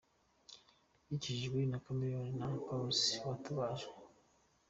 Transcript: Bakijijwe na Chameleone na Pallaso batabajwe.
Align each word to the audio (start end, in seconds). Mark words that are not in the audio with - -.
Bakijijwe 1.07 1.59
na 1.71 1.77
Chameleone 1.83 2.31
na 2.39 2.47
Pallaso 2.67 3.15
batabajwe. 3.29 3.93